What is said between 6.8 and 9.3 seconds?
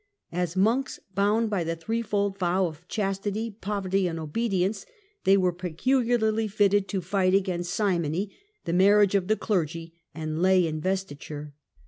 to fight against simony, the marriage of